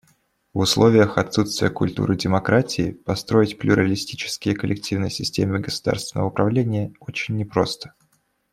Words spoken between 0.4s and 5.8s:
В условиях отсутствия культуры демократии построить плюралистические коллективные системы